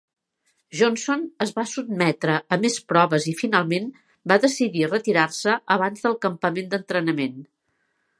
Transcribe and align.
Johnson 0.77 1.25
es 1.45 1.51
va 1.57 1.65
sotmetre 1.71 2.37
a 2.57 2.57
més 2.63 2.77
proves 2.93 3.27
i 3.31 3.33
finalment 3.41 3.85
va 4.33 4.39
decidir 4.47 4.89
retirar-se 4.89 5.55
abans 5.77 6.07
del 6.07 6.17
campament 6.25 6.73
d'entrenament. 6.73 7.37